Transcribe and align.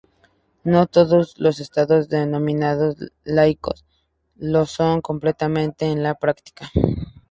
No 0.63 0.87
todos 0.87 1.35
los 1.37 1.59
Estados 1.59 2.09
denominados 2.09 2.95
laicos 3.23 3.85
lo 4.35 4.65
son 4.65 4.99
completamente 5.01 5.85
en 5.91 6.01
la 6.01 6.15
práctica. 6.15 6.71